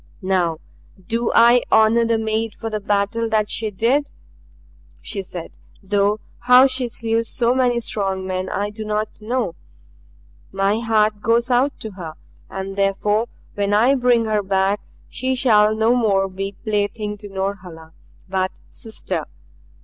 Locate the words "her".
11.91-12.15, 14.25-14.41